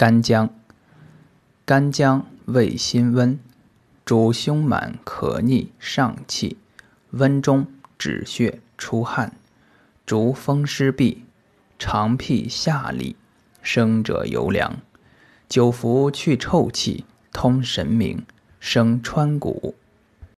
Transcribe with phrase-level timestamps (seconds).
[0.00, 0.48] 干姜，
[1.66, 3.38] 干姜味辛温，
[4.06, 6.56] 主胸满可逆上气，
[7.10, 7.66] 温中
[7.98, 9.36] 止血出汗，
[10.06, 11.18] 逐风湿痹，
[11.78, 13.14] 肠辟下利，
[13.60, 14.78] 生者尤良。
[15.50, 18.24] 久服去臭气，通神明，
[18.58, 19.69] 生川谷。